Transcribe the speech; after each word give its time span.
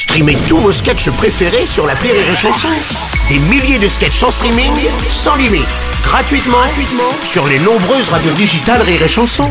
Streamez 0.00 0.38
tous 0.48 0.56
vos 0.56 0.72
sketchs 0.72 1.10
préférés 1.10 1.66
sur 1.66 1.86
la 1.86 1.92
Rire 1.92 2.14
et 2.14 2.34
Chanson. 2.34 2.68
Des 3.28 3.38
milliers 3.38 3.78
de 3.78 3.86
sketchs 3.86 4.22
en 4.22 4.30
streaming, 4.30 4.72
sans 5.10 5.36
limite, 5.36 5.68
gratuitement, 6.02 6.56
gratuitement 6.56 7.12
sur 7.22 7.46
les 7.46 7.58
nombreuses 7.58 8.08
radios 8.08 8.32
digitales 8.32 8.80
Rire 8.80 9.02
et 9.02 9.08
Chanson. 9.08 9.50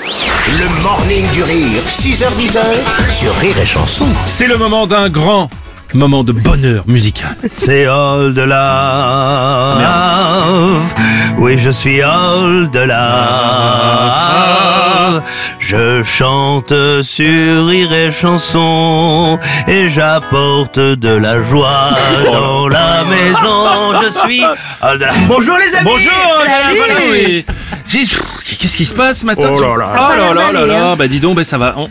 Le 0.00 0.82
morning 0.82 1.24
du 1.30 1.44
rire, 1.44 1.84
6h10 1.86 2.58
sur 3.16 3.32
Rire 3.36 3.60
et 3.62 3.64
Chanson. 3.64 4.08
C'est 4.24 4.48
le 4.48 4.58
moment 4.58 4.88
d'un 4.88 5.08
grand 5.08 5.48
moment 5.94 6.24
de 6.24 6.32
bonheur 6.32 6.82
musical. 6.88 7.36
C'est 7.54 7.86
all 7.86 8.34
de 8.34 8.42
love. 8.42 8.64
Oui, 11.38 11.56
je 11.56 11.70
suis 11.70 12.02
all 12.02 12.68
de 12.72 12.80
love. 12.80 14.35
Je 15.96 16.02
chante 16.02 16.74
sur 17.02 17.66
rire 17.68 17.90
et 17.90 18.10
chanson 18.10 19.38
et 19.66 19.88
j'apporte 19.88 20.78
de 20.78 21.08
la 21.08 21.42
joie 21.42 21.94
dans 22.22 22.68
la 22.68 23.02
maison. 23.04 23.98
Je 24.02 24.10
suis. 24.10 24.42
Bonjour 25.26 25.56
les 25.56 25.74
amis. 25.74 25.84
Bonjour 25.90 26.12
Qu'est-ce 28.58 28.76
qui 28.76 28.84
se 28.84 28.94
passe 28.94 29.20
ce 29.20 29.26
matin 29.26 29.48
Oh 29.50 29.58
là 29.60 29.76
là. 29.78 29.92
Oh 29.94 30.34
là 30.34 30.34
là 30.34 30.52
là 30.52 30.66
là 30.66 30.96
Bah 30.96 31.08
dis 31.08 31.18
donc, 31.20 31.36
bah 31.36 31.44
ça 31.44 31.56
va. 31.56 31.74
On- 31.78 31.86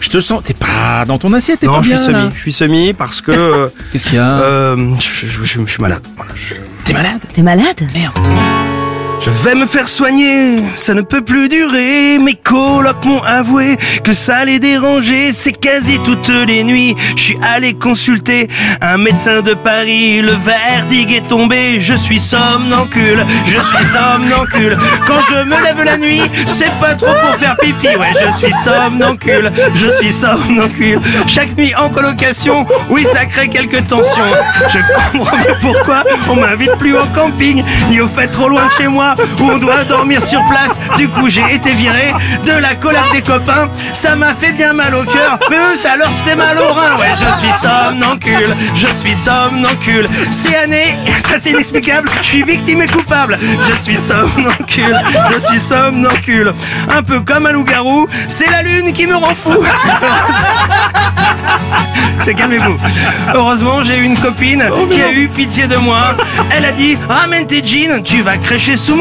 Je 0.00 0.10
te 0.10 0.20
sens. 0.20 0.42
T'es 0.44 0.52
pas 0.54 1.04
dans 1.06 1.16
ton 1.18 1.32
assiette, 1.32 1.60
t'es 1.60 1.66
Non, 1.66 1.76
pas 1.76 1.82
je 1.82 1.94
suis 1.96 1.96
bien 1.96 2.12
là. 2.12 2.20
semi. 2.20 2.32
Je 2.34 2.40
suis 2.40 2.52
semi 2.52 2.92
parce 2.92 3.22
que 3.22 3.30
euh, 3.32 3.68
Qu'est-ce 3.92 4.04
qu'il 4.04 4.16
y 4.16 4.18
a? 4.18 4.24
euh, 4.40 4.76
je, 5.00 5.26
je- 5.26 5.42
je- 5.42 5.60
je 5.64 5.70
suis 5.72 5.80
malade. 5.82 6.02
Voilà, 6.16 6.32
je- 6.34 6.54
T'es 6.84 6.92
malade? 6.92 7.20
T'es 7.32 7.42
malade? 7.42 7.80
Merde. 7.94 8.18
Je 9.26 9.30
vais 9.48 9.56
me 9.56 9.66
faire 9.66 9.88
soigner, 9.88 10.58
ça 10.76 10.94
ne 10.94 11.00
peut 11.02 11.20
plus 11.20 11.48
durer. 11.48 12.16
Mes 12.20 12.34
colocs 12.34 13.04
m'ont 13.04 13.22
avoué 13.24 13.76
que 14.04 14.12
ça 14.12 14.44
les 14.44 14.60
dérangeait. 14.60 15.32
C'est 15.32 15.50
quasi 15.52 15.98
toutes 15.98 16.28
les 16.28 16.62
nuits. 16.62 16.94
Je 17.16 17.22
suis 17.22 17.38
allé 17.42 17.74
consulter 17.74 18.48
un 18.80 18.98
médecin 18.98 19.42
de 19.42 19.54
Paris. 19.54 20.22
Le 20.22 20.30
verdict 20.30 21.10
est 21.10 21.26
tombé. 21.26 21.80
Je 21.80 21.94
suis 21.94 22.20
somnancule. 22.20 23.26
Je 23.46 23.56
suis 23.56 23.86
somnancule. 23.86 24.78
Quand 25.08 25.20
je 25.28 25.42
me 25.42 25.60
lève 25.60 25.82
la 25.82 25.96
nuit, 25.96 26.22
c'est 26.46 26.72
pas 26.78 26.94
trop 26.94 27.14
pour 27.20 27.34
faire 27.36 27.56
pipi. 27.56 27.88
Ouais, 27.88 28.12
je 28.24 28.30
suis 28.36 28.52
somnancule. 28.52 29.50
Je 29.74 29.90
suis 29.90 30.12
somnancule. 30.12 31.00
Chaque 31.26 31.56
nuit 31.56 31.74
en 31.74 31.88
colocation, 31.88 32.64
oui, 32.90 33.04
ça 33.04 33.24
crée 33.24 33.48
quelques 33.48 33.88
tensions. 33.88 34.32
Je 34.68 34.78
comprends 35.12 35.36
mieux 35.36 35.56
pourquoi 35.60 36.04
on 36.30 36.36
m'invite 36.36 36.76
plus 36.78 36.94
au 36.94 37.06
camping, 37.12 37.64
ni 37.90 38.00
au 38.00 38.06
fait 38.06 38.28
trop 38.28 38.48
loin 38.48 38.66
de 38.66 38.72
chez 38.72 38.86
moi, 38.86 39.15
on 39.40 39.58
doit 39.58 39.84
dormir 39.84 40.22
sur 40.22 40.42
place. 40.48 40.78
Du 40.96 41.08
coup, 41.08 41.28
j'ai 41.28 41.54
été 41.54 41.70
viré 41.70 42.14
de 42.44 42.52
la 42.52 42.74
colère 42.74 43.10
des 43.12 43.22
copains. 43.22 43.68
Ça 43.92 44.14
m'a 44.14 44.34
fait 44.34 44.52
bien 44.52 44.72
mal 44.72 44.94
au 44.94 45.04
cœur, 45.04 45.38
mais 45.50 45.56
eux, 45.56 45.76
ça 45.76 45.96
leur 45.96 46.10
fait 46.24 46.36
mal 46.36 46.58
au 46.58 46.72
rein. 46.72 46.96
Ouais, 46.96 47.14
je 47.14 47.40
suis 47.42 47.52
somnancule, 47.52 48.56
je 48.74 48.86
suis 48.86 49.14
somnancule. 49.14 50.08
C'est 50.30 50.56
année, 50.56 50.96
ça 51.20 51.38
c'est 51.38 51.50
inexplicable, 51.50 52.08
je 52.22 52.26
suis 52.26 52.42
victime 52.42 52.82
et 52.82 52.86
coupable. 52.88 53.38
Je 53.68 53.76
suis 53.82 53.96
somnancule, 53.96 54.98
je 55.32 55.38
suis 55.38 55.60
somnancule. 55.60 56.52
Un 56.94 57.02
peu 57.02 57.20
comme 57.20 57.46
un 57.46 57.52
loup-garou, 57.52 58.06
c'est 58.28 58.50
la 58.50 58.62
lune 58.62 58.92
qui 58.92 59.06
me 59.06 59.16
rend 59.16 59.34
fou. 59.34 59.54
C'est 62.18 62.34
calmez-vous. 62.34 62.76
Heureusement, 63.34 63.84
j'ai 63.84 63.98
eu 63.98 64.02
une 64.02 64.18
copine 64.18 64.64
qui 64.90 65.00
a 65.00 65.12
eu 65.12 65.28
pitié 65.28 65.68
de 65.68 65.76
moi. 65.76 66.16
Elle 66.50 66.64
a 66.64 66.72
dit 66.72 66.98
ramène 67.08 67.46
tes 67.46 67.64
jeans, 67.64 68.02
tu 68.02 68.22
vas 68.22 68.36
crécher 68.38 68.74
sous 68.74 68.95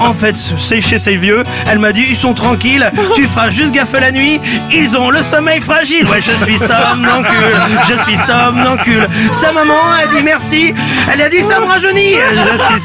En 0.00 0.14
fait, 0.14 0.36
c'est 0.56 0.80
chez 0.80 0.98
ces 0.98 1.16
vieux. 1.16 1.42
Elle 1.70 1.78
m'a 1.78 1.92
dit 1.92 2.04
ils 2.08 2.16
sont 2.16 2.34
tranquilles, 2.34 2.90
tu 3.14 3.24
feras 3.24 3.50
juste 3.50 3.72
gaffe 3.72 3.92
la 3.92 4.10
nuit. 4.12 4.40
Ils 4.72 4.96
ont 4.96 5.10
le 5.10 5.22
sommeil 5.22 5.60
fragile. 5.60 6.06
Ouais, 6.08 6.20
je 6.20 6.30
suis 6.44 6.58
somnancule, 6.58 7.54
je 7.88 8.02
suis 8.04 8.16
somnancule. 8.16 9.06
Sa 9.32 9.52
maman 9.52 9.92
a 9.92 10.06
dit 10.14 10.22
merci. 10.24 10.74
Elle 11.12 11.22
a 11.22 11.28
dit 11.28 11.42
ça 11.42 11.60
me 11.60 11.66
rajeunit. 11.66 12.14
Je 12.14 12.62
suis 12.64 12.80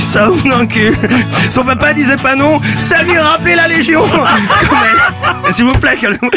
somnancule, 0.00 0.92
je 0.92 0.92
suis 0.92 1.02
somnancule. 1.02 1.50
Son 1.50 1.64
papa 1.64 1.92
disait 1.92 2.16
pas 2.16 2.34
non, 2.34 2.60
ça 2.76 3.02
lui 3.02 3.18
rappelait 3.18 3.54
la 3.56 3.68
légion. 3.68 4.02
S'il 5.50 5.64
vous 5.64 5.72
plaît, 5.78 5.96
comme- 6.00 6.30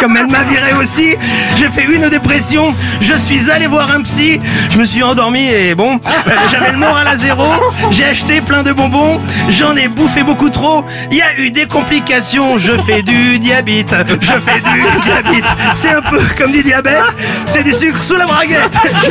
comme 0.00 0.16
elle 0.16 0.28
m'a 0.28 0.42
viré 0.44 0.72
aussi, 0.80 1.14
j'ai 1.56 1.68
fait 1.68 1.84
une 1.84 2.08
dépression. 2.08 2.74
Je 3.00 3.14
suis 3.14 3.50
allé 3.50 3.66
voir 3.66 3.90
un 3.92 4.00
psy. 4.02 4.40
Je 4.70 4.78
me 4.78 4.84
suis 4.84 5.02
endormi 5.02 5.46
et 5.48 5.74
bon, 5.74 6.00
euh, 6.26 6.30
j'avais 6.50 6.72
le 6.72 6.78
moral 6.78 7.06
à 7.06 7.16
zéro. 7.16 7.44
J'ai 7.90 8.04
acheté 8.04 8.40
plein 8.40 8.62
de 8.62 8.72
bonbons. 8.72 9.20
J'en 9.50 9.76
ai 9.76 9.88
bouffé 9.88 10.22
beaucoup 10.22 10.48
trop. 10.50 10.84
Il 11.10 11.18
y 11.18 11.22
a 11.22 11.38
eu 11.38 11.50
des 11.50 11.66
complications. 11.66 12.56
Je 12.58 12.72
fais 12.86 13.02
du 13.02 13.38
diabète. 13.38 13.94
Je 14.20 14.32
fais 14.32 14.60
du 14.60 14.82
diabète. 15.02 15.44
C'est 15.74 15.90
un 15.90 16.02
peu 16.02 16.18
comme 16.38 16.52
du 16.52 16.62
diabète. 16.62 17.04
C'est 17.44 17.62
du 17.62 17.72
sucre 17.72 18.02
sous 18.02 18.16
la 18.16 18.24
braguette. 18.26 18.76
Je 19.04 19.10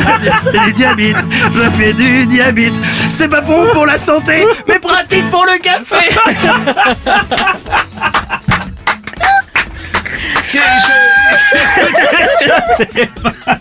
fais 0.51 0.65
du 0.65 0.73
diabète. 0.73 1.23
Je 1.55 1.69
fais 1.81 1.93
du 1.93 2.25
diabète. 2.25 2.73
C'est 3.09 3.27
pas 3.29 3.41
bon 3.41 3.67
pour 3.73 3.85
la 3.85 3.97
santé, 3.97 4.45
mais 4.67 4.79
pratique 4.79 5.29
pour 5.29 5.45
le 5.45 5.57
café. 5.59 6.09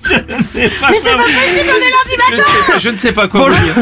Mais 0.08 0.98
c'est 1.02 1.16
pas 1.16 1.22
possible, 1.22 1.70
on 1.70 1.76
est 1.76 1.92
lundi 1.92 2.16
matin 2.36 2.78
Je 2.78 2.88
ne 2.88 2.96
sais 2.96 3.12
pas 3.12 3.28
quoi 3.28 3.50
vous 3.50 3.56
dire. 3.58 3.74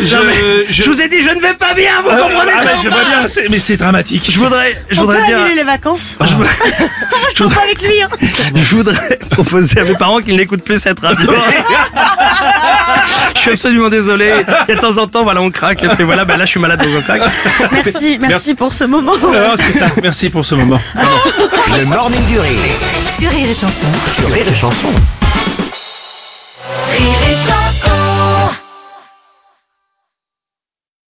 Je, 0.00 0.06
je, 0.06 0.82
je 0.82 0.90
vous 0.90 1.02
ai 1.02 1.08
dit, 1.08 1.20
je 1.22 1.30
ne 1.30 1.40
vais 1.40 1.54
pas 1.54 1.74
bien. 1.74 2.02
Vous 2.02 2.08
comprenez 2.10 2.52
Ah, 2.56 2.64
ça 2.64 2.70
je 2.82 2.88
vois 2.88 2.98
pas 2.98 3.04
bien, 3.04 3.26
mais 3.50 3.58
c'est 3.58 3.76
dramatique. 3.76 4.30
Je 4.30 4.38
voudrais, 4.38 4.72
je 4.90 5.00
On 5.00 5.06
peut 5.06 5.12
voudrais 5.12 5.26
dire, 5.26 5.38
annuler 5.38 5.54
les 5.56 5.64
vacances 5.64 6.16
je 6.20 6.34
voudrais, 6.34 6.52
Je 7.30 7.34
trouve 7.34 7.54
pas 7.54 7.62
avec 7.62 7.80
lui 7.82 8.02
hein. 8.02 8.08
je 8.20 8.74
voudrais 8.74 9.18
proposer 9.30 9.80
à 9.80 9.84
mes 9.84 9.94
parents 9.94 10.20
qu'ils 10.20 10.36
n'écoutent 10.36 10.64
plus 10.64 10.80
cette 10.80 11.00
radio. 11.00 11.30
suis 13.46 13.68
absolument 13.68 13.88
désolé. 13.88 14.32
Et 14.68 14.74
de 14.74 14.80
temps 14.80 14.96
en 14.98 15.06
temps, 15.06 15.24
voilà, 15.24 15.42
on 15.42 15.50
craque. 15.50 15.82
Et 15.82 15.88
puis 15.88 16.04
voilà, 16.04 16.24
ben 16.24 16.36
là, 16.36 16.44
je 16.44 16.50
suis 16.50 16.60
malade, 16.60 16.80
donc 16.80 16.90
on 16.98 17.02
craque. 17.02 17.22
Merci, 17.72 18.18
merci, 18.20 18.54
pour 18.54 18.72
ce 18.72 18.84
moment. 18.84 19.12
Oh, 19.22 19.54
c'est 19.56 19.78
ça, 19.78 19.86
merci 20.02 20.30
pour 20.30 20.44
ce 20.44 20.54
moment. 20.54 20.80
Le 20.94 21.84
morning 21.86 22.24
du 22.26 22.38
rire. 22.38 22.50
Sur 23.08 23.30
Rire 23.30 23.48
et 23.50 23.54
Chanson. 23.54 23.86
Sur 24.14 24.30
Rire 24.30 24.46
et 24.48 24.54
Chanson. 24.54 24.88
Rire 26.92 27.18
et 27.30 27.34
Chanson. 27.34 27.55